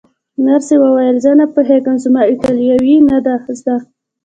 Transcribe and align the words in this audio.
نرسې 0.45 0.75
وویل: 0.79 1.15
زه 1.23 1.31
نه 1.39 1.45
پوهېږم، 1.53 1.95
زما 2.03 2.21
ایټالوي 2.29 2.95
نه 3.09 3.17
ده 3.25 3.35
زده. 3.59 3.75